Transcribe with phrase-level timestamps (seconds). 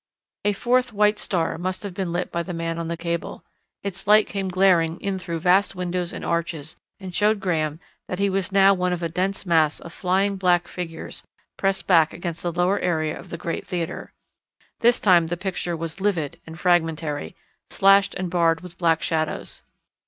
[0.45, 3.43] A fourth white star must have been lit by the man on the cable.
[3.83, 8.27] Its light came glaring in through vast windows and arches and showed Graham that he
[8.27, 11.23] was now one of a dense mass of flying black figures
[11.55, 14.11] pressed back across the lower area of the great theatre.
[14.79, 17.35] This time the picture was livid and fragmentary,
[17.69, 19.61] slashed and barred with black shadows.